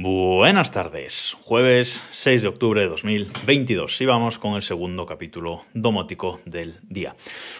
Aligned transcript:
Buenas 0.00 0.70
tardes, 0.70 1.36
jueves 1.40 2.04
6 2.12 2.42
de 2.42 2.48
octubre 2.48 2.80
de 2.82 2.86
2022 2.86 4.00
y 4.00 4.06
vamos 4.06 4.38
con 4.38 4.54
el 4.54 4.62
segundo 4.62 5.06
capítulo 5.06 5.64
domótico 5.74 6.40
del 6.44 6.76
día. 6.82 7.16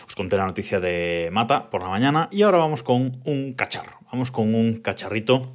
Os 0.07 0.15
conté 0.15 0.37
la 0.37 0.47
noticia 0.47 0.79
de 0.79 1.31
Mata 1.33 1.69
por 1.69 1.83
la 1.83 1.89
mañana 1.89 2.29
y 2.31 2.43
ahora 2.43 2.59
vamos 2.59 2.85
con 2.85 3.21
un 3.25 3.55
cacharro, 3.55 3.99
vamos 4.13 4.31
con 4.31 4.55
un 4.55 4.77
cacharrito 4.77 5.53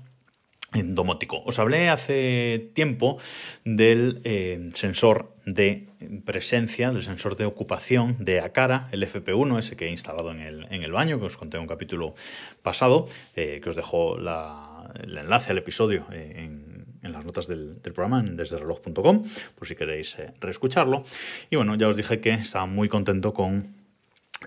domótico. 0.74 1.42
Os 1.46 1.60
hablé 1.60 1.90
hace 1.90 2.72
tiempo 2.74 3.18
del 3.64 4.22
eh, 4.26 4.70
sensor 4.74 5.34
de 5.46 5.88
presencia, 6.26 6.92
del 6.92 7.04
sensor 7.04 7.36
de 7.36 7.46
ocupación 7.46 8.18
de 8.20 8.40
Acara, 8.40 8.88
el 8.92 9.04
FP1, 9.04 9.60
ese 9.60 9.76
que 9.76 9.88
he 9.88 9.90
instalado 9.90 10.32
en 10.32 10.40
el, 10.40 10.66
en 10.70 10.84
el 10.84 10.92
baño, 10.92 11.20
que 11.20 11.26
os 11.26 11.38
conté 11.38 11.58
en 11.58 11.62
un 11.62 11.68
capítulo 11.68 12.16
pasado, 12.62 13.08
eh, 13.36 13.62
que 13.64 13.70
os 13.70 13.76
dejo 13.76 14.18
el 14.18 15.18
enlace 15.18 15.52
al 15.52 15.58
episodio 15.58 16.08
eh, 16.12 16.34
en 16.38 16.73
en 17.04 17.12
las 17.12 17.26
notas 17.26 17.48
del, 17.48 17.78
programa 17.82 18.20
en 18.20 18.36
desdereloj.com, 18.36 19.24
por 19.56 19.68
si 19.68 19.76
queréis 19.76 20.18
eh, 20.20 20.34
reescucharlo. 20.40 21.04
Y 21.50 21.56
bueno, 21.56 21.76
ya 21.76 21.88
os 21.88 21.96
dije 21.96 22.20
que 22.20 22.32
estaba 22.32 22.66
muy 22.66 22.90
contento 22.90 23.34
con 23.34 23.84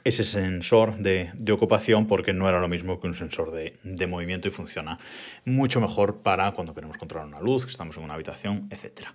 ese 0.05 0.25
sensor 0.25 0.97
de, 0.97 1.33
ocupación 1.51 2.07
porque 2.07 2.33
no 2.33 2.49
era 2.49 2.61
lo 2.61 2.69
mismo 2.69 3.01
que 3.01 3.07
un 3.07 3.15
sensor 3.15 3.53
de, 3.53 4.07
movimiento 4.07 4.49
y 4.49 4.51
funciona 4.51 4.99
mucho 5.45 5.81
mejor 5.81 6.19
para 6.19 6.53
cuando 6.53 6.75
queremos 6.75 6.99
controlar 6.99 7.27
una 7.27 7.41
luz, 7.41 7.65
que 7.65 7.73
estamos 7.73 7.97
en 7.97 8.05
una 8.05 8.15
habitación, 8.15 8.69
etc. 8.71 9.09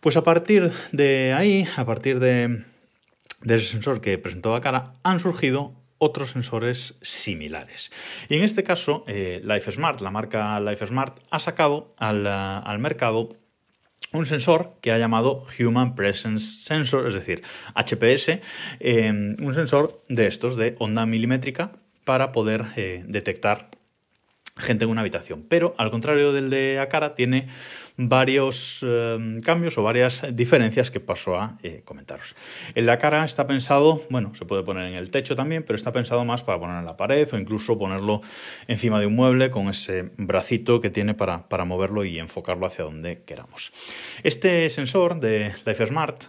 Pues 0.00 0.16
a 0.16 0.22
partir 0.22 0.70
de 0.92 1.34
ahí, 1.34 1.66
a 1.76 1.84
partir 1.84 2.18
de, 2.18 2.64
de 3.42 3.54
ese 3.54 3.66
sensor 3.66 4.00
que 4.00 4.18
presentó 4.18 4.52
la 4.52 4.60
cara, 4.60 4.94
han 5.02 5.20
surgido 5.20 5.72
otros 5.98 6.30
sensores 6.30 6.96
similares. 7.02 7.90
Y 8.28 8.36
en 8.36 8.44
este 8.44 8.62
caso, 8.62 9.04
eh, 9.06 9.40
LifeSmart, 9.44 10.00
la 10.00 10.10
marca 10.10 10.58
LifeSmart, 10.60 11.18
ha 11.30 11.38
sacado 11.38 11.94
al, 11.98 12.26
al 12.26 12.78
mercado 12.78 13.30
un 14.12 14.26
sensor 14.26 14.74
que 14.80 14.92
ha 14.92 14.98
llamado 14.98 15.44
Human 15.58 15.94
Presence 15.94 16.62
Sensor, 16.62 17.08
es 17.08 17.14
decir, 17.14 17.42
HPS, 17.74 18.40
eh, 18.80 19.10
un 19.10 19.54
sensor 19.54 20.02
de 20.08 20.26
estos 20.26 20.56
de 20.56 20.76
onda 20.78 21.06
milimétrica 21.06 21.72
para 22.04 22.32
poder 22.32 22.64
eh, 22.76 23.04
detectar 23.06 23.70
gente 24.56 24.84
en 24.84 24.90
una 24.90 25.02
habitación. 25.02 25.44
Pero 25.48 25.74
al 25.78 25.90
contrario 25.90 26.32
del 26.32 26.50
de 26.50 26.78
Acara, 26.78 27.14
tiene 27.14 27.48
varios 27.98 28.80
eh, 28.82 29.40
cambios 29.44 29.78
o 29.78 29.82
varias 29.82 30.22
diferencias 30.32 30.90
que 30.90 31.00
paso 31.00 31.38
a 31.38 31.58
eh, 31.62 31.82
comentaros. 31.84 32.34
El 32.74 32.86
de 32.86 32.92
Acara 32.92 33.24
está 33.24 33.46
pensado, 33.46 34.02
bueno, 34.10 34.34
se 34.34 34.44
puede 34.44 34.62
poner 34.62 34.86
en 34.86 34.94
el 34.94 35.10
techo 35.10 35.36
también, 35.36 35.62
pero 35.62 35.76
está 35.76 35.92
pensado 35.92 36.24
más 36.24 36.42
para 36.42 36.58
poner 36.58 36.76
en 36.76 36.84
la 36.84 36.96
pared 36.96 37.28
o 37.32 37.38
incluso 37.38 37.78
ponerlo 37.78 38.22
encima 38.66 39.00
de 39.00 39.06
un 39.06 39.14
mueble 39.14 39.50
con 39.50 39.68
ese 39.68 40.10
bracito 40.16 40.80
que 40.80 40.90
tiene 40.90 41.14
para, 41.14 41.48
para 41.48 41.64
moverlo 41.64 42.04
y 42.04 42.18
enfocarlo 42.18 42.66
hacia 42.66 42.84
donde 42.84 43.22
queramos. 43.24 43.72
Este 44.22 44.68
sensor 44.70 45.20
de 45.20 45.54
LifeSmart 45.64 46.24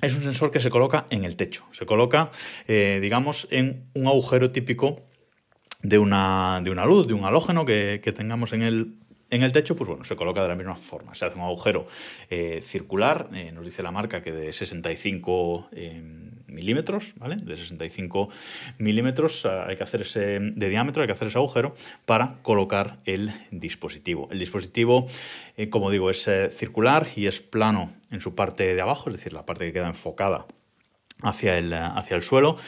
es 0.00 0.16
un 0.16 0.22
sensor 0.22 0.50
que 0.50 0.60
se 0.60 0.68
coloca 0.68 1.06
en 1.10 1.24
el 1.24 1.36
techo, 1.36 1.64
se 1.70 1.86
coloca, 1.86 2.32
eh, 2.66 2.98
digamos, 3.00 3.46
en 3.50 3.88
un 3.94 4.08
agujero 4.08 4.50
típico 4.50 5.00
de 5.82 5.98
una, 5.98 6.60
de 6.62 6.70
una 6.70 6.86
luz, 6.86 7.06
de 7.06 7.14
un 7.14 7.24
halógeno 7.24 7.64
que, 7.64 8.00
tengamos 8.16 8.52
en 8.52 8.62
el, 8.62 8.94
en 9.30 9.42
el 9.42 9.52
techo, 9.52 9.76
pues 9.76 9.88
bueno, 9.88 10.04
se 10.04 10.16
coloca 10.16 10.42
de 10.42 10.48
la 10.48 10.54
misma 10.54 10.76
forma. 10.76 11.14
Se 11.14 11.24
hace 11.24 11.36
un 11.36 11.42
agujero 11.44 11.86
eh, 12.30 12.60
circular, 12.62 13.28
eh, 13.34 13.50
nos 13.52 13.64
dice 13.64 13.82
la 13.82 13.90
marca 13.90 14.22
que 14.22 14.32
de 14.32 14.52
65 14.52 15.68
eh, 15.72 16.00
milímetros, 16.46 17.14
¿vale? 17.16 17.36
De 17.36 17.56
65 17.56 18.28
milímetros 18.78 19.44
hay 19.46 19.76
que 19.76 19.82
hacer 19.82 20.02
ese, 20.02 20.38
de 20.40 20.68
diámetro, 20.68 21.02
hay 21.02 21.08
que 21.08 21.14
hacer 21.14 21.28
ese 21.28 21.38
agujero 21.38 21.74
para 22.04 22.36
colocar 22.42 22.98
el 23.04 23.32
dispositivo. 23.50 24.28
El 24.30 24.38
dispositivo, 24.38 25.06
como 25.70 25.90
digo, 25.90 26.10
es 26.10 26.30
circular 26.52 27.06
y 27.16 27.26
es 27.26 27.40
plano 27.40 27.92
en 28.10 28.20
su 28.20 28.34
parte 28.34 28.74
de 28.74 28.80
abajo, 28.80 29.10
es 29.10 29.16
decir, 29.16 29.32
la 29.32 29.46
parte 29.46 29.64
que 29.64 29.72
queda 29.72 29.88
enfocada 29.88 30.46
hacia 31.22 31.56
el, 31.58 31.72
hacia 31.72 32.16
el 32.16 32.22
suelo. 32.22 32.58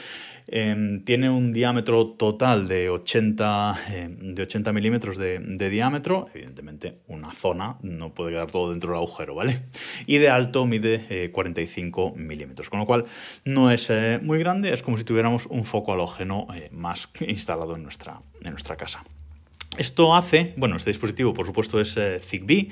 Em, 0.47 1.03
tiene 1.03 1.29
un 1.29 1.51
diámetro 1.51 2.07
total 2.07 2.67
de 2.67 2.89
80, 2.89 3.79
em, 3.89 4.35
de 4.35 4.43
80 4.43 4.71
milímetros 4.73 5.17
de, 5.17 5.69
diámetro. 5.69 6.27
Evidentemente, 6.33 6.99
una 7.07 7.33
zona 7.33 7.77
no 7.81 8.13
puede 8.13 8.31
quedar 8.31 8.51
todo 8.51 8.69
dentro 8.69 8.91
del 8.91 8.97
agujero, 8.97 9.33
¿vale? 9.33 9.63
Y 10.05 10.17
de 10.17 10.29
alto 10.29 10.65
mide 10.65 11.31
45 11.31 12.13
eh, 12.15 12.19
milímetros, 12.19 12.69
con 12.69 12.79
lo 12.79 12.85
cual 12.85 13.05
no 13.43 13.71
es 13.71 13.89
eh, 13.89 14.19
muy 14.21 14.37
grande, 14.37 14.71
es 14.73 14.83
como 14.83 14.97
si 14.97 15.03
tuviéramos 15.03 15.47
un 15.47 15.65
foco 15.65 15.93
halógeno 15.93 16.47
eh, 16.53 16.69
más 16.71 17.09
instalado 17.21 17.75
en 17.75 17.83
nuestra, 17.83 18.21
en 18.41 18.51
nuestra 18.51 18.75
casa. 18.75 19.03
Esto 19.77 20.15
hace, 20.15 20.53
bueno, 20.55 20.77
este 20.77 20.91
dispositivo 20.91 21.33
por 21.33 21.45
supuesto 21.45 21.81
es 21.81 21.99
Zigbee, 22.21 22.69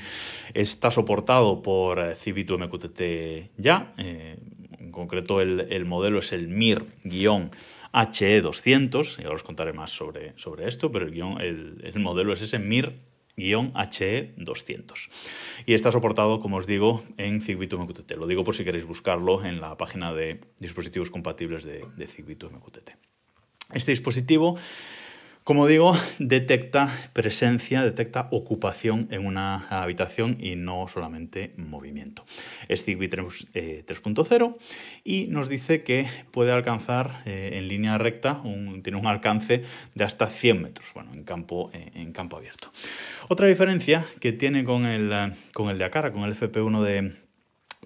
está 0.54 0.90
soportado 0.90 1.62
por 1.62 2.16
Zigbee 2.16 2.46
2 2.46 2.60
MQTT 2.60 3.02
ya, 3.58 3.94
concreto 4.94 5.42
el, 5.42 5.86
modelo 5.86 6.20
es 6.20 6.32
el 6.32 6.48
MIR-HE200, 6.50 9.20
y 9.20 9.24
ahora 9.24 9.36
os 9.36 9.44
contaré 9.44 9.74
más 9.74 9.92
sobre, 9.92 10.32
sobre 10.38 10.70
esto, 10.70 10.90
pero 10.92 11.08
el, 11.08 11.82
el, 11.84 12.00
modelo 12.00 12.32
es 12.32 12.42
ese 12.42 12.60
MIR-HE200. 12.60 15.10
Y 15.66 15.74
está 15.74 15.92
soportado, 15.92 16.40
como 16.40 16.56
os 16.56 16.66
digo, 16.66 17.04
en 17.18 17.42
Zigbee 17.42 17.68
MQTT. 17.68 18.14
Lo 18.14 18.28
digo 18.28 18.46
por 18.46 18.56
si 18.56 18.64
queréis 18.64 18.86
buscarlo 18.86 19.44
en 19.44 19.60
la 19.60 19.76
página 19.76 20.14
de 20.14 20.40
dispositivos 20.60 21.12
compatibles 21.12 21.66
de, 21.66 21.84
de 21.98 22.08
Zigbee 22.08 22.38
MQTT. 22.38 22.92
Este 23.74 23.92
dispositivo 23.92 24.58
como 25.44 25.68
digo, 25.68 25.98
detecta 26.20 26.90
presencia, 27.12 27.84
detecta 27.84 28.28
ocupación 28.32 29.08
en 29.12 29.26
una 29.26 29.68
habitación 29.68 30.38
y 30.40 30.56
no 30.56 30.88
solamente 30.88 31.54
movimiento. 31.58 32.24
Es 32.70 32.86
Zigbee 32.86 33.10
3.0 33.10 34.58
y 35.04 35.28
nos 35.28 35.50
dice 35.50 35.84
que 35.84 36.08
puede 36.32 36.52
alcanzar 36.52 37.24
eh, 37.26 37.52
en 37.54 37.68
línea 37.68 37.98
recta, 37.98 38.42
tiene 38.84 38.98
un 38.98 39.08
alcance 39.08 39.64
de 39.96 40.04
hasta 40.04 40.28
100 40.28 40.62
metros, 40.62 40.92
bueno, 40.94 41.14
en 41.14 41.24
campo, 41.24 41.72
eh, 41.74 41.92
en 41.96 42.14
campo 42.14 42.38
abierto. 42.38 42.72
Otra 43.28 43.48
diferencia 43.48 44.06
que 44.20 44.32
tiene 44.32 44.64
con 44.64 44.86
el, 44.86 45.34
con 45.54 45.70
el 45.70 45.78
de 45.78 45.84
Acara, 45.84 46.12
con 46.12 46.24
el 46.24 46.36
FP1 46.36 46.82
de, 46.84 47.23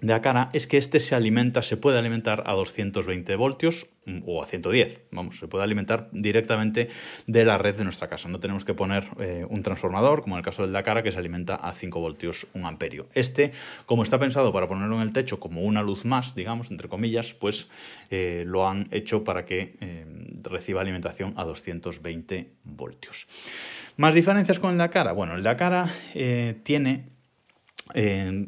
de 0.00 0.14
Acara 0.14 0.48
es 0.52 0.66
que 0.66 0.78
este 0.78 1.00
se 1.00 1.14
alimenta, 1.14 1.62
se 1.62 1.76
puede 1.76 1.98
alimentar 1.98 2.44
a 2.46 2.52
220 2.52 3.34
voltios 3.36 3.88
mm, 4.06 4.20
o 4.26 4.42
a 4.42 4.46
110, 4.46 5.02
vamos, 5.10 5.38
se 5.38 5.48
puede 5.48 5.64
alimentar 5.64 6.08
directamente 6.12 6.88
de 7.26 7.44
la 7.44 7.58
red 7.58 7.74
de 7.74 7.84
nuestra 7.84 8.08
casa. 8.08 8.28
No 8.28 8.40
tenemos 8.40 8.64
que 8.64 8.74
poner 8.74 9.08
eh, 9.18 9.44
un 9.48 9.62
transformador, 9.62 10.22
como 10.22 10.36
en 10.36 10.38
el 10.38 10.44
caso 10.44 10.62
del 10.62 10.72
Dakar, 10.72 11.02
que 11.02 11.12
se 11.12 11.18
alimenta 11.18 11.56
a 11.56 11.72
5 11.72 12.00
voltios 12.00 12.46
1 12.54 12.68
amperio. 12.68 13.08
Este, 13.14 13.52
como 13.86 14.04
está 14.04 14.18
pensado 14.18 14.52
para 14.52 14.68
ponerlo 14.68 14.96
en 14.96 15.02
el 15.02 15.12
techo 15.12 15.40
como 15.40 15.62
una 15.62 15.82
luz 15.82 16.04
más, 16.04 16.34
digamos, 16.34 16.70
entre 16.70 16.88
comillas, 16.88 17.34
pues 17.34 17.68
eh, 18.10 18.44
lo 18.46 18.68
han 18.68 18.88
hecho 18.90 19.24
para 19.24 19.44
que 19.44 19.76
eh, 19.80 20.06
reciba 20.42 20.80
alimentación 20.80 21.34
a 21.36 21.44
220 21.44 22.52
voltios. 22.64 23.26
¿Más 23.96 24.14
diferencias 24.14 24.60
con 24.60 24.70
el 24.70 24.78
Dakar? 24.78 25.12
Bueno, 25.12 25.34
el 25.34 25.42
Dakar 25.42 25.88
tiene 26.62 27.17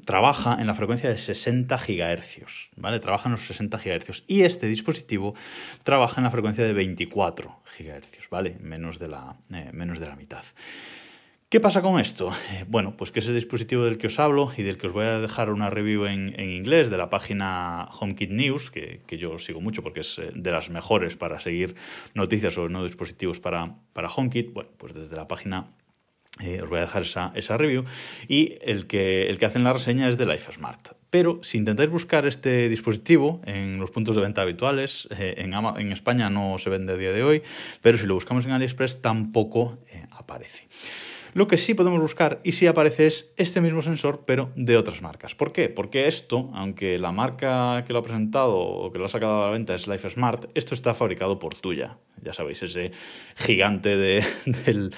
trabaja 0.05 0.57
en 0.61 0.67
la 0.67 0.75
frecuencia 0.75 1.11
de 1.11 1.17
60 1.17 1.77
GHz, 1.77 2.71
¿vale? 2.77 3.01
Trabaja 3.01 3.29
en 3.29 3.33
los 3.33 3.43
60 3.43 3.79
GHz. 3.79 4.25
Y 4.27 4.43
este 4.43 4.67
dispositivo 4.67 5.35
trabaja 5.83 6.21
en 6.21 6.25
la 6.25 6.31
frecuencia 6.31 6.65
de 6.65 6.73
24 6.73 7.63
GHz, 7.79 8.31
¿vale? 8.31 8.57
Menos 8.61 8.99
de 8.99 9.09
la, 9.09 9.37
eh, 9.53 9.71
menos 9.73 9.99
de 9.99 10.07
la 10.07 10.17
mitad. 10.17 10.45
¿Qué 11.51 11.59
pasa 11.59 11.83
con 11.83 11.99
esto? 11.99 12.31
Eh, 12.53 12.65
bueno, 12.69 12.97
pues 12.97 13.11
que 13.11 13.19
ese 13.19 13.33
dispositivo 13.33 13.83
del 13.83 13.99
que 13.99 14.07
os 14.07 14.21
hablo 14.21 14.53
y 14.57 14.63
del 14.63 14.79
que 14.79 14.87
os 14.87 14.93
voy 14.93 15.07
a 15.07 15.19
dejar 15.19 15.51
una 15.51 15.69
review 15.69 16.07
en, 16.07 16.39
inglés 16.39 16.91
de 16.91 16.97
la 16.97 17.11
página 17.11 17.89
HomeKit 17.91 18.31
News, 18.31 18.71
que, 18.71 19.01
yo 19.19 19.37
sigo 19.41 19.61
mucho 19.61 19.83
porque 19.83 19.99
es 19.99 20.21
eh, 20.21 20.31
de 20.33 20.53
las 20.53 20.71
mejores 20.71 21.17
para 21.17 21.41
seguir 21.41 21.75
noticias 22.15 22.55
sobre 22.55 22.71
nuevos 22.71 22.93
dispositivos 22.93 23.41
para, 23.41 23.75
para 23.93 24.09
HomeKit, 24.09 24.53
bueno, 24.53 24.71
pues 24.79 24.95
desde 24.95 25.17
la 25.17 25.27
página 25.27 25.73
eh, 26.43 26.61
os 26.63 26.69
voy 26.69 26.79
a 26.79 26.83
dejar 26.83 27.03
esa, 27.03 27.57
review. 27.57 27.85
Y 28.29 28.57
el 28.63 28.87
que, 28.87 29.29
el 29.29 29.39
que 29.39 29.47
hace 29.47 29.59
la 29.59 29.73
reseña 29.73 30.09
es 30.09 30.19
de 30.19 30.27
LifeSmart. 30.27 30.93
Pero 31.11 31.41
si 31.43 31.59
intentáis 31.59 31.91
buscar 31.91 32.27
este 32.27 32.69
dispositivo 32.69 33.41
en 33.45 33.79
los 33.79 33.91
puntos 33.91 34.15
de 34.15 34.23
venta 34.23 34.43
habituales, 34.43 35.09
eh, 35.19 35.35
en, 35.39 35.55
en, 35.55 35.93
España 35.93 36.31
no 36.31 36.59
se 36.59 36.71
vende 36.71 36.93
a 36.93 36.97
día 36.97 37.13
de 37.13 37.25
hoy, 37.25 37.43
pero 37.83 37.99
si 37.99 38.07
lo 38.07 38.15
buscamos 38.15 38.45
en 38.45 38.53
AliExpress 38.53 39.03
tampoco 39.03 39.79
eh, 39.89 40.07
aparece. 40.13 40.69
Lo 41.33 41.47
que 41.47 41.59
sí 41.59 41.75
podemos 41.75 42.01
buscar 42.01 42.41
y 42.43 42.53
sí 42.53 42.67
aparece 42.67 43.07
es 43.07 43.33
este 43.37 43.61
mismo 43.61 43.83
sensor, 43.83 44.25
pero 44.27 44.51
de 44.57 44.77
otras 44.77 45.01
marcas. 45.01 45.37
¿Por 45.37 45.53
qué? 45.53 45.69
Porque 45.69 46.09
esto, 46.09 46.51
aunque 46.55 46.99
la 46.99 47.13
marca 47.13 47.85
que 47.87 47.93
lo 47.93 48.01
ha 48.01 48.03
presentado 48.03 48.59
o 48.59 48.91
que 48.91 48.99
lo 48.99 49.05
ha 49.05 49.09
sacado 49.09 49.43
a 49.43 49.47
la 49.47 49.53
venta 49.53 49.75
es 49.75 49.87
LifeSmart, 49.87 50.47
esto 50.55 50.75
está 50.75 50.93
fabricado 50.93 51.39
por 51.39 51.55
Tuya. 51.55 51.99
Ya 52.23 52.35
sabéis, 52.35 52.63
ese 52.65 52.91
gigante 53.37 53.97
de, 53.97 54.25
del, 54.67 54.93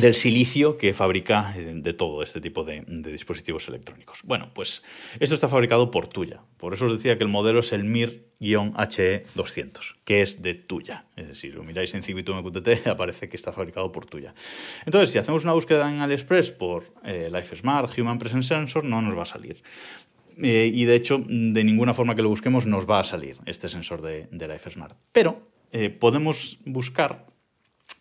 del 0.00 0.14
silicio 0.14 0.76
que 0.76 0.92
fabrica 0.92 1.54
eh, 1.56 1.72
de 1.74 1.92
todo 1.92 2.22
este 2.22 2.40
tipo 2.40 2.62
de, 2.64 2.84
dispositivos 2.86 3.68
electrónicos. 3.68 4.20
Bueno, 4.24 4.50
pues 4.54 4.82
esto 5.20 5.34
está 5.34 5.48
fabricado 5.48 5.90
por 5.90 6.06
Tuya. 6.08 6.40
Por 6.56 6.72
eso 6.74 6.86
os 6.86 6.92
decía 6.92 7.16
que 7.16 7.24
el 7.24 7.30
modelo 7.30 7.60
es 7.60 7.72
el 7.72 7.84
MIR-HE200, 7.84 9.96
que 10.04 10.22
es 10.22 10.42
de 10.42 10.54
Tuya. 10.54 11.06
Es 11.16 11.28
decir, 11.28 11.52
si 11.52 11.56
lo 11.56 11.62
miráis 11.62 11.94
en 11.94 12.02
Cibitum 12.02 12.38
MQTT, 12.38 12.86
aparece 12.88 13.28
que 13.28 13.36
está 13.36 13.52
fabricado 13.52 13.92
por 13.92 14.06
Tuya. 14.06 14.34
Entonces, 14.86 15.10
si 15.10 15.18
hacemos 15.18 15.44
una 15.44 15.52
búsqueda 15.52 15.90
en 15.90 16.00
AliExpress 16.00 16.52
por 16.52 16.92
eh, 17.04 17.28
Life 17.32 17.56
Smart 17.56 17.96
Human 17.98 18.18
Presence 18.18 18.48
Sensor, 18.48 18.84
no 18.84 19.02
nos 19.02 19.16
va 19.16 19.22
a 19.22 19.26
salir. 19.26 19.62
Eh, 20.42 20.68
y 20.72 20.84
de 20.84 20.96
hecho, 20.96 21.18
de 21.18 21.62
ninguna 21.62 21.94
forma 21.94 22.16
que 22.16 22.22
lo 22.22 22.28
busquemos 22.28 22.66
nos 22.66 22.90
va 22.90 22.98
a 23.00 23.04
salir 23.04 23.36
este 23.46 23.68
sensor 23.68 24.02
de, 24.02 24.26
de 24.32 24.48
Life 24.48 24.68
Smart. 24.70 24.96
Pero 25.12 25.54
podemos 25.98 26.58
buscar 26.64 27.26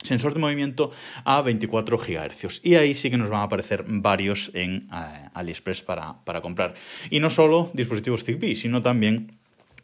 sensor 0.03 0.33
de 0.33 0.39
movimiento 0.39 0.91
a 1.25 1.41
24 1.41 1.97
GHz. 1.97 2.61
Y 2.63 2.75
ahí 2.75 2.93
sí 2.93 3.09
que 3.09 3.17
nos 3.17 3.29
van 3.29 3.41
a 3.41 3.43
aparecer 3.43 3.85
varios 3.87 4.51
en 4.53 4.89
eh, 4.93 5.29
AliExpress 5.33 5.81
para, 5.81 6.23
para, 6.23 6.41
comprar. 6.41 6.75
Y 7.09 7.19
no 7.19 7.29
solo 7.29 7.71
dispositivos 7.73 8.23
Zigbee, 8.23 8.55
sino 8.55 8.81
también 8.81 9.37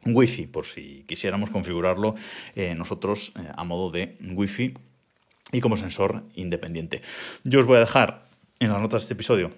Wi-Fi, 0.05 0.47
por 0.47 0.65
si 0.65 1.03
quisiéramos 1.07 1.49
configurarlo 1.49 2.15
eh, 2.55 2.75
nosotros 2.75 3.33
eh, 3.37 3.47
a 3.55 3.63
modo 3.63 3.91
de 3.91 4.17
Wi-Fi 4.21 4.73
y 5.51 5.61
como 5.61 5.77
sensor 5.77 6.23
independiente. 6.35 7.01
Yo 7.43 7.59
os 7.59 7.65
voy 7.65 7.77
a 7.77 7.81
dejar 7.81 8.29
en 8.59 8.71
las 8.71 8.81
notas 8.81 9.01
de 9.01 9.05
este 9.05 9.13
episodio 9.15 9.51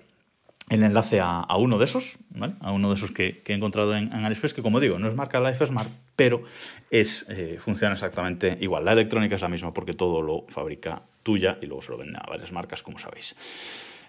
el 0.71 0.83
enlace 0.83 1.19
a, 1.19 1.45
uno 1.57 1.77
de 1.77 1.83
esos, 1.83 2.17
a 2.61 2.71
uno 2.71 2.89
de 2.89 2.95
esos 2.95 3.11
que, 3.11 3.43
he 3.45 3.53
encontrado 3.53 3.93
en, 3.93 4.11
AliExpress, 4.13 4.53
que 4.53 4.61
como 4.61 4.79
digo, 4.79 4.97
no 4.99 5.09
es 5.09 5.15
marca 5.15 5.41
Life 5.41 5.67
Smart, 5.67 5.89
pero 6.15 6.43
es, 6.89 7.25
eh, 7.27 7.57
funciona 7.59 7.93
exactamente 7.93 8.57
igual. 8.61 8.85
La 8.85 8.93
electrónica 8.93 9.35
es 9.35 9.41
la 9.41 9.49
misma 9.49 9.73
porque 9.73 9.93
todo 9.93 10.21
lo 10.21 10.45
fabrica 10.47 11.01
tuya 11.23 11.57
y 11.61 11.65
luego 11.65 11.81
se 11.81 11.91
lo 11.91 11.97
vende 11.97 12.17
a 12.17 12.25
varias 12.25 12.53
marcas, 12.53 12.83
como 12.83 12.99
sabéis. 12.99 13.35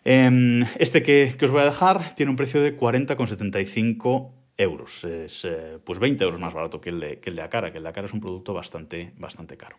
Em, 0.04 0.64
este 0.78 1.02
que, 1.02 1.34
os 1.42 1.50
voy 1.50 1.62
a 1.62 1.64
dejar 1.64 2.14
tiene 2.14 2.30
un 2.30 2.36
precio 2.36 2.62
de 2.62 2.78
40,75 2.78 4.30
euros. 4.56 5.02
Es 5.02 5.44
eh, 5.44 5.78
pues 5.82 5.98
20 5.98 6.22
euros 6.22 6.38
más 6.38 6.54
barato 6.54 6.80
que 6.80 6.90
el, 6.90 7.00
de, 7.00 7.18
que 7.18 7.30
el 7.30 7.36
de 7.36 7.42
Acara, 7.42 7.72
que 7.72 7.78
el 7.78 7.82
de 7.82 7.88
Acara 7.88 8.06
es 8.06 8.12
un 8.12 8.20
producto 8.20 8.54
bastante, 8.54 9.12
bastante 9.18 9.56
caro. 9.56 9.78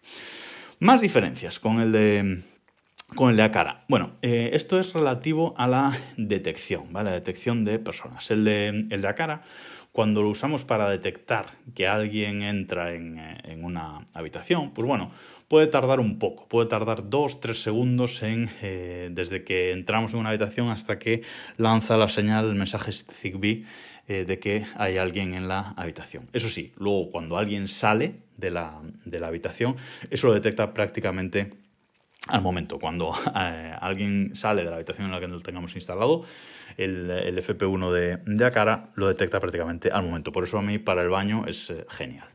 Más 0.79 0.99
diferencias 0.99 1.59
con 1.59 1.79
el 1.79 1.93
de 1.93 2.43
con 3.15 3.29
el 3.29 3.37
de 3.37 3.43
Acara. 3.43 3.85
Bueno, 3.87 4.11
eh, 4.21 4.51
esto 4.53 4.79
es 4.79 4.93
relativo 4.93 5.53
a 5.57 5.67
la 5.67 5.97
detección, 6.17 6.91
¿vale? 6.91 7.09
La 7.09 7.15
detección 7.15 7.65
de 7.65 7.79
personas. 7.79 8.29
El 8.31 8.43
de, 8.43 8.67
el 8.89 9.01
de 9.01 9.07
Acara, 9.07 9.41
cuando 9.91 10.21
lo 10.21 10.29
usamos 10.29 10.63
para 10.63 10.89
detectar 10.89 11.57
que 11.75 11.87
alguien 11.87 12.41
entra 12.41 12.93
en, 12.93 13.19
eh, 13.19 13.59
una 13.61 14.05
habitación, 14.13 14.71
pues 14.71 14.87
bueno, 14.87 15.09
puede 15.47 15.67
tardar 15.67 15.99
un 15.99 16.17
poco, 16.17 16.47
puede 16.47 16.67
tardar 16.67 17.09
dos, 17.09 17.39
tres 17.39 17.61
segundos 17.61 18.23
en, 18.23 18.49
eh, 18.61 19.09
desde 19.11 19.43
que 19.43 19.71
entramos 19.71 20.13
en 20.13 20.19
una 20.19 20.29
habitación 20.29 20.69
hasta 20.69 20.97
que 20.97 21.21
lanza 21.57 21.97
la 21.97 22.09
señal, 22.09 22.49
el 22.49 22.55
mensaje 22.55 22.91
Zigbee 22.91 23.65
de 24.05 24.37
que 24.37 24.65
hay 24.75 24.97
alguien 24.97 25.33
en 25.33 25.47
la 25.47 25.73
habitación. 25.77 26.27
Eso 26.33 26.49
sí, 26.49 26.73
luego 26.75 27.09
cuando 27.09 27.37
alguien 27.37 27.69
sale 27.69 28.15
de 28.35 28.51
la, 28.51 28.81
de 29.05 29.19
la 29.21 29.27
habitación, 29.27 29.77
eso 30.09 30.27
lo 30.27 30.33
detecta 30.33 30.73
prácticamente 30.73 31.53
al 32.27 32.41
momento. 32.41 32.79
Cuando 32.79 33.13
eh, 33.35 33.73
alguien 33.79 34.35
sale 34.35 34.63
de 34.63 34.69
la 34.69 34.75
habitación 34.75 35.07
en 35.07 35.11
la 35.11 35.19
que 35.19 35.27
lo 35.27 35.39
tengamos 35.41 35.75
instalado, 35.75 36.23
el, 36.77 37.09
FP1 37.09 37.91
de, 37.91 38.17
de 38.25 38.45
Acara 38.45 38.83
lo 38.95 39.07
detecta 39.07 39.39
prácticamente 39.39 39.91
al 39.91 40.03
momento. 40.03 40.31
Por 40.31 40.43
eso 40.43 40.57
a 40.57 40.61
mí 40.61 40.79
para 40.79 41.03
el 41.03 41.09
baño 41.09 41.45
es 41.47 41.69
eh, 41.69 41.85
genial. 41.89 42.27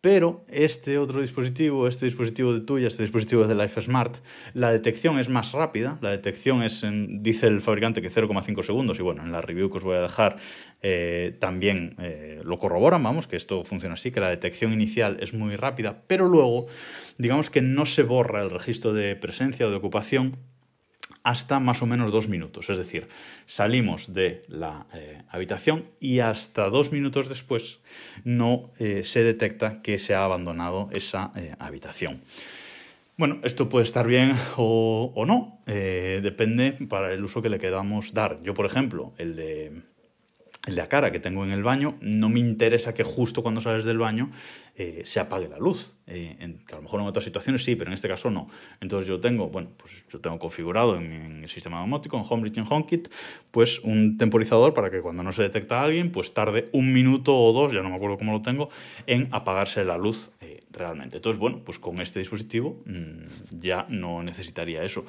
Pero 0.00 0.44
este 0.48 0.96
otro 0.96 1.20
dispositivo, 1.20 1.88
este 1.88 2.04
dispositivo 2.06 2.54
de 2.54 2.60
tuya, 2.60 2.86
este 2.86 3.02
dispositivo 3.02 3.48
de 3.48 3.56
Life 3.56 3.82
Smart, 3.82 4.18
la 4.54 4.70
detección 4.70 5.18
es 5.18 5.28
más 5.28 5.50
rápida. 5.50 5.98
La 6.00 6.10
detección 6.10 6.62
es, 6.62 6.86
dice 7.08 7.48
el 7.48 7.60
fabricante, 7.60 8.00
que 8.00 8.08
0,5 8.08 8.62
segundos. 8.62 9.00
Y 9.00 9.02
bueno, 9.02 9.24
en 9.24 9.32
la 9.32 9.40
review 9.40 9.70
que 9.70 9.78
os 9.78 9.84
voy 9.84 9.96
a 9.96 10.02
dejar 10.02 10.36
eh, 10.82 11.36
también 11.40 11.96
eh, 11.98 12.40
lo 12.44 12.60
corroboran, 12.60 13.02
vamos, 13.02 13.26
que 13.26 13.34
esto 13.34 13.64
funciona 13.64 13.94
así, 13.94 14.12
que 14.12 14.20
la 14.20 14.30
detección 14.30 14.72
inicial 14.72 15.16
es 15.20 15.34
muy 15.34 15.56
rápida, 15.56 16.04
pero 16.06 16.28
luego, 16.28 16.68
digamos 17.18 17.50
que 17.50 17.60
no 17.60 17.84
se 17.84 18.04
borra 18.04 18.42
el 18.42 18.50
registro 18.50 18.92
de 18.92 19.16
presencia 19.16 19.66
o 19.66 19.70
de 19.70 19.76
ocupación 19.76 20.36
hasta 21.28 21.60
más 21.60 21.82
o 21.82 21.86
menos 21.86 22.10
dos 22.10 22.26
minutos. 22.26 22.70
Es 22.70 22.78
decir, 22.78 23.06
salimos 23.44 24.14
de 24.14 24.40
la 24.48 24.86
eh, 24.94 25.20
habitación 25.28 25.84
y 26.00 26.20
hasta 26.20 26.70
dos 26.70 26.90
minutos 26.90 27.28
después 27.28 27.80
no 28.24 28.70
eh, 28.78 29.02
se 29.04 29.22
detecta 29.22 29.82
que 29.82 29.98
se 29.98 30.14
ha 30.14 30.24
abandonado 30.24 30.88
esa 30.90 31.32
eh, 31.36 31.54
habitación. 31.58 32.22
Bueno, 33.18 33.40
esto 33.42 33.68
puede 33.68 33.84
estar 33.84 34.06
bien 34.06 34.32
o, 34.56 35.12
o 35.14 35.26
no, 35.26 35.60
depende 35.66 36.72
para 36.88 37.12
el 37.12 37.22
uso 37.24 37.42
que 37.42 37.50
le 37.50 37.58
queramos 37.58 38.14
dar. 38.14 38.40
Yo, 38.42 38.54
por 38.54 38.64
ejemplo, 38.64 39.12
el 39.18 39.34
de 39.34 39.82
de 40.66 40.88
cara 40.88 41.10
que 41.12 41.20
tengo 41.20 41.44
en 41.44 41.50
el 41.50 41.62
baño, 41.62 41.96
no 42.00 42.28
me 42.28 42.40
interesa 42.40 42.92
que 42.92 43.04
justo 43.04 43.42
cuando 43.42 43.60
sales 43.60 43.84
del 43.84 43.98
baño 43.98 44.30
eh, 44.76 45.02
se 45.04 45.18
apague 45.18 45.48
la 45.48 45.58
luz. 45.58 45.96
Eh, 46.06 46.36
que 46.66 46.74
a 46.74 46.76
lo 46.76 46.82
mejor 46.82 47.00
en 47.00 47.06
otras 47.06 47.24
situaciones 47.24 47.64
sí, 47.64 47.74
pero 47.74 47.90
en 47.90 47.94
este 47.94 48.08
caso 48.08 48.30
no. 48.30 48.48
Entonces 48.80 49.08
yo 49.08 49.20
tengo, 49.20 49.48
bueno, 49.48 49.70
pues 49.76 50.04
yo 50.10 50.20
tengo 50.20 50.38
configurado 50.38 50.96
en, 50.96 51.42
el 51.42 51.48
sistema 51.48 51.80
domótico, 51.80 52.16
en 52.16 52.24
HomeBridge, 52.28 52.58
en 52.58 52.66
HomeKit, 52.68 53.08
pues 53.50 53.80
un 53.80 54.18
temporizador 54.18 54.74
para 54.74 54.90
que 54.90 55.00
cuando 55.00 55.22
no 55.22 55.32
se 55.32 55.42
detecta 55.42 55.80
a 55.80 55.84
alguien, 55.84 56.12
pues 56.12 56.34
tarde 56.34 56.68
un 56.72 56.92
minuto 56.92 57.34
o 57.34 57.52
dos, 57.52 57.72
ya 57.72 57.82
no 57.82 57.90
me 57.90 57.96
acuerdo 57.96 58.18
cómo 58.18 58.32
lo 58.32 58.42
tengo, 58.42 58.68
en 59.06 59.28
apagarse 59.32 59.84
la 59.84 59.96
luz 59.96 60.30
eh, 60.40 60.60
realmente. 60.70 61.16
Entonces, 61.16 61.40
bueno, 61.40 61.62
pues 61.64 61.78
con 61.78 62.00
este 62.00 62.18
dispositivo 62.18 62.82
mm, 62.84 63.58
ya 63.58 63.86
no 63.88 64.22
necesitaría 64.22 64.84
eso. 64.84 65.04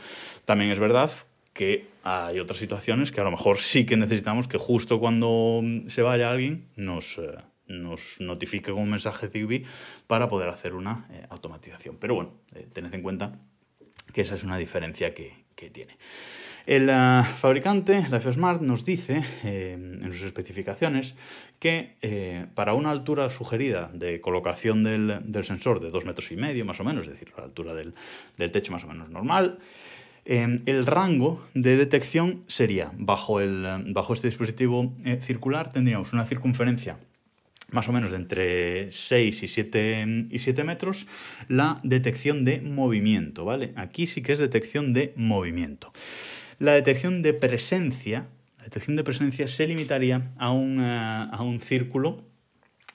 También 0.45 0.71
es 0.71 0.79
verdad 0.79 1.11
que 1.59 1.89
hay 2.03 2.39
otras 2.39 2.57
situaciones 2.57 3.11
que 3.11 3.19
a 3.19 3.25
lo 3.25 3.31
mejor 3.31 3.57
sí 3.57 3.85
que 3.85 3.97
necesitamos 3.97 4.47
que 4.47 4.57
justo 4.57 4.97
cuando 4.97 5.61
se 5.87 6.01
vaya 6.01 6.31
alguien 6.31 6.69
nos, 6.77 7.17
eh, 7.17 7.35
nos 7.67 8.21
notifique 8.21 8.71
con 8.71 8.83
un 8.83 8.91
mensaje 8.91 9.27
Zigbee 9.27 9.65
para 10.07 10.29
poder 10.29 10.47
hacer 10.47 10.73
una 10.73 11.05
eh, 11.11 11.25
automatización. 11.29 11.97
Pero 11.99 12.15
bueno, 12.15 12.31
eh, 12.55 12.65
tened 12.71 12.93
en 12.93 13.01
cuenta 13.01 13.41
que 14.13 14.21
esa 14.21 14.35
es 14.35 14.45
una 14.45 14.57
diferencia 14.57 15.13
que, 15.13 15.33
tiene. 15.73 15.97
El 16.65 16.89
fabricante, 17.35 18.05
la 18.09 18.21
Smart, 18.21 18.61
nos 18.61 18.85
dice 18.85 19.21
en 19.43 20.09
sus 20.13 20.21
especificaciones 20.21 21.15
que 21.59 22.47
para 22.55 22.75
una 22.75 22.91
altura 22.91 23.29
sugerida 23.29 23.91
de 23.93 24.21
colocación 24.21 24.85
del, 24.85 25.43
sensor 25.43 25.81
de 25.81 25.89
dos 25.89 26.05
metros 26.05 26.31
y 26.31 26.37
medio 26.37 26.63
más 26.63 26.79
o 26.79 26.85
menos, 26.85 27.07
es 27.07 27.11
decir, 27.11 27.33
la 27.35 27.43
altura 27.43 27.73
del, 27.73 27.93
del 28.37 28.51
techo 28.51 28.71
más 28.71 28.85
o 28.85 28.87
menos 28.87 29.09
normal, 29.09 29.59
Em, 30.31 30.61
el 30.67 30.85
rango 30.85 31.43
de 31.55 31.75
detección 31.75 32.43
sería, 32.45 32.91
bajo, 32.93 33.39
bajo 33.87 34.13
este 34.13 34.27
dispositivo 34.27 34.93
eh, 35.03 35.17
circular, 35.19 35.71
tendríamos 35.71 36.13
una 36.13 36.23
circunferencia 36.23 36.99
más 37.71 37.89
o 37.89 37.91
menos 37.91 38.11
de 38.11 38.17
entre 38.17 38.91
6 38.91 39.41
y 39.41 39.47
7, 39.47 40.27
y 40.29 40.37
7 40.37 40.63
metros, 40.63 41.07
la 41.47 41.79
detección 41.83 42.45
de 42.45 42.61
movimiento, 42.61 43.43
¿vale? 43.43 43.73
Aquí 43.75 44.05
sí 44.05 44.21
que 44.21 44.33
es 44.33 44.37
detección 44.39 44.93
de 44.93 45.13
movimiento. 45.15 45.91
La 46.59 46.73
detección 46.73 47.23
de 47.23 47.33
presencia, 47.33 48.27
la 48.59 48.65
detección 48.65 48.97
de 48.97 49.03
presencia 49.03 49.47
se 49.47 49.65
limitaría 49.65 50.31
a 50.37 50.51
un, 50.51 50.79
eh, 50.79 51.27
a 51.31 51.41
un 51.41 51.59
círculo 51.59 52.23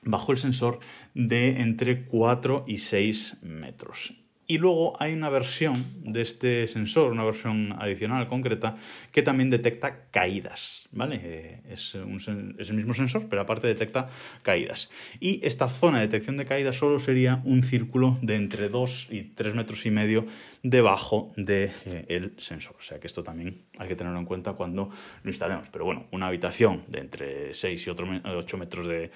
bajo 0.04 0.30
el 0.30 0.38
sensor 0.38 0.78
de 1.14 1.60
entre 1.62 2.04
4 2.04 2.64
y 2.68 2.78
6 2.78 3.38
metros. 3.42 4.23
Y 4.46 4.58
luego 4.58 4.94
hay 5.00 5.14
una 5.14 5.30
versión 5.30 5.84
de 6.04 6.20
este 6.20 6.66
sensor, 6.68 7.12
una 7.12 7.24
versión 7.24 7.74
adicional 7.78 8.28
concreta, 8.28 8.76
que 9.10 9.22
también 9.22 9.48
detecta 9.48 10.08
caídas, 10.10 10.86
¿vale? 10.92 11.20
Eh, 11.22 11.62
es, 11.70 11.94
el 11.94 12.74
mismo 12.74 12.92
sensor, 12.92 13.26
pero 13.30 13.40
aparte 13.42 13.66
detecta 13.66 14.08
caídas. 14.42 14.90
Y 15.18 15.44
esta 15.46 15.68
zona 15.70 16.00
de 16.00 16.08
detección 16.08 16.36
de 16.36 16.44
caídas 16.44 16.76
solo 16.76 16.98
sería 16.98 17.40
un 17.44 17.62
círculo 17.62 18.18
de 18.20 18.36
entre 18.36 18.68
2 18.68 19.08
y 19.10 19.22
3 19.22 19.54
metros 19.54 19.86
y 19.86 19.90
medio 19.90 20.26
debajo 20.62 21.32
del 21.36 21.72
de, 22.08 22.32
sensor. 22.36 22.76
O 22.78 22.82
sea 22.82 23.00
que 23.00 23.06
esto 23.06 23.22
también 23.22 23.62
hay 23.78 23.88
que 23.88 23.96
tenerlo 23.96 24.18
en 24.18 24.26
cuenta 24.26 24.52
cuando 24.52 24.90
lo 25.22 25.30
instalemos. 25.30 25.70
Pero 25.70 25.86
bueno, 25.86 26.06
una 26.10 26.26
habitación 26.26 26.84
de 26.88 27.00
entre 27.00 27.54
6 27.54 27.86
y 27.86 27.90
8 27.90 28.56
metros 28.58 28.86
de 28.86 29.10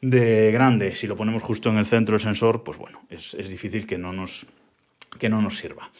de 0.00 0.52
grande, 0.52 0.94
si 0.94 1.06
lo 1.06 1.16
ponemos 1.16 1.42
justo 1.42 1.70
en 1.70 1.78
el 1.78 1.86
centro 1.86 2.14
del 2.14 2.22
sensor, 2.22 2.62
pues 2.62 2.78
bueno, 2.78 3.02
es, 3.10 3.36
difícil 3.36 3.86
que 3.86 3.98
no, 3.98 4.12
nos, 4.12 4.46
que 5.18 5.28
no 5.28 5.42
nos 5.42 5.58
sirva. 5.58 5.90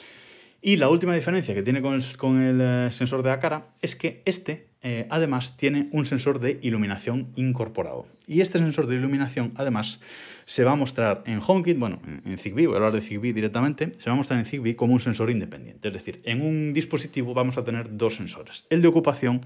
Y 0.61 0.77
la 0.77 0.89
última 0.89 1.15
diferencia 1.15 1.55
que 1.55 1.63
tiene 1.63 1.83
con 1.83 2.43
el, 2.43 2.61
eh, 2.61 2.89
sensor 2.93 3.23
de 3.23 3.31
Acara 3.31 3.69
es 3.81 3.95
que 3.95 4.23
este 4.25 4.67
eh, 4.83 5.07
además 5.11 5.57
tiene 5.57 5.89
un 5.93 6.07
sensor 6.07 6.41
de 6.41 6.59
iluminación 6.63 7.29
incorporado. 7.37 8.07
Y 8.27 8.41
este 8.41 8.59
sensor 8.59 8.87
de 8.87 8.97
iluminación 8.97 9.53
además 9.57 10.01
se 10.45 10.65
va 10.65 10.73
a 10.73 10.77
mostrar 10.77 11.23
en 11.27 11.41
HomeKit, 11.45 11.79
bueno, 11.79 12.01
en 12.25 12.39
Zigbee, 12.39 12.67
voy 12.67 12.75
a 12.75 12.79
hablar 12.79 12.93
de 12.93 13.01
Zigbee 13.01 13.33
directamente, 13.33 13.93
se 13.99 14.11
va 14.11 14.13
a 14.13 14.17
mostrar 14.17 14.39
en 14.39 14.47
Zigbee 14.47 14.77
como 14.77 14.95
un 14.95 15.01
sensor 15.01 15.31
independiente. 15.31 15.89
Es 15.89 15.95
decir, 15.95 16.21
en 16.25 16.43
un 16.43 16.73
dispositivo 16.73 17.35
vamos 17.35 17.57
a 17.57 17.65
tener 17.65 17.97
dos 17.97 18.17
sensores, 18.17 18.65
el 18.71 18.83
de 18.83 18.89
ocupación 18.89 19.41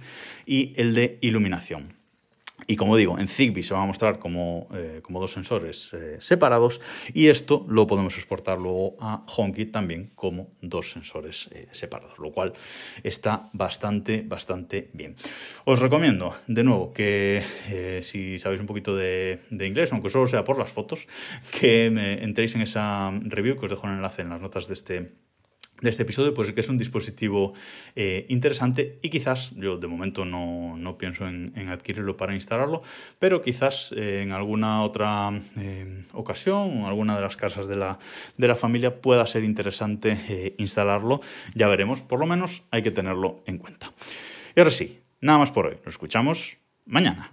y 0.46 0.74
el 0.76 0.94
de 0.94 1.18
iluminación. 1.20 2.01
Y 2.66 2.76
como 2.76 2.96
digo, 2.96 3.18
en 3.18 3.28
Zigbee 3.28 3.62
se 3.62 3.74
va 3.74 3.82
a 3.82 3.86
mostrar 3.86 4.18
como, 4.18 4.68
eh, 4.74 5.00
como 5.02 5.20
dos 5.20 5.32
sensores 5.32 5.92
eh, 5.94 6.16
separados 6.18 6.80
y 7.12 7.28
esto 7.28 7.64
lo 7.68 7.86
podemos 7.86 8.16
exportar 8.16 8.58
luego 8.58 8.96
a 9.00 9.24
HomeKit 9.26 9.72
también 9.72 10.12
como 10.14 10.52
dos 10.60 10.90
sensores 10.90 11.48
eh, 11.52 11.68
separados, 11.72 12.18
lo 12.18 12.32
cual 12.32 12.52
está 13.02 13.50
bastante, 13.52 14.22
bastante 14.26 14.90
bien. 14.92 15.16
Os 15.64 15.80
recomiendo, 15.80 16.36
de 16.46 16.64
nuevo, 16.64 16.92
que 16.92 17.42
si 18.02 18.38
sabéis 18.38 18.60
un 18.60 18.66
poquito 18.66 18.96
de, 18.96 19.40
de, 19.50 19.66
inglés, 19.66 19.92
aunque 19.92 20.08
solo 20.08 20.26
sea 20.26 20.44
por 20.44 20.58
las 20.58 20.70
fotos, 20.70 21.06
que 21.58 21.90
me 21.90 22.22
entréis 22.22 22.54
en 22.54 22.62
esa 22.62 23.10
review 23.22 23.56
que 23.56 23.66
os 23.66 23.70
dejo 23.70 23.86
un 23.86 23.94
enlace 23.94 24.22
en 24.22 24.30
las 24.30 24.40
notas 24.40 24.68
de 24.68 24.74
este 24.74 25.12
de 25.82 25.90
este 25.90 26.04
episodio, 26.04 26.32
pues 26.32 26.52
que 26.52 26.60
es 26.60 26.68
un 26.68 26.78
dispositivo 26.78 27.52
eh, 27.96 28.24
interesante 28.28 28.98
y 29.02 29.10
quizás, 29.10 29.50
yo 29.56 29.76
de 29.76 29.88
momento 29.88 30.24
no, 30.24 30.96
pienso 30.96 31.26
en, 31.26 31.52
adquirirlo 31.68 32.16
para 32.16 32.34
instalarlo, 32.34 32.82
pero 33.18 33.42
quizás 33.42 33.92
eh, 33.96 34.22
en 34.22 34.32
alguna 34.32 34.82
otra 34.82 35.30
eh, 35.58 36.04
ocasión, 36.12 36.84
alguna 36.84 37.16
de 37.16 37.22
las 37.22 37.36
casas 37.36 37.66
de 37.66 37.76
la, 37.76 37.98
de 38.36 38.48
la 38.48 38.56
familia 38.56 39.00
pueda 39.00 39.26
ser 39.26 39.44
interesante 39.44 40.54
instalarlo, 40.58 41.20
ya 41.54 41.68
veremos, 41.68 42.02
por 42.02 42.20
lo 42.20 42.26
menos 42.26 42.62
hay 42.70 42.82
que 42.82 42.90
tenerlo 42.90 43.42
en 43.46 43.58
cuenta. 43.58 43.92
Y 44.54 44.60
ahora 44.60 44.70
sí, 44.70 45.00
nada 45.20 45.38
más 45.38 45.50
por 45.50 45.66
hoy, 45.66 45.76
nos 45.84 45.94
escuchamos 45.94 46.58
mañana. 46.86 47.28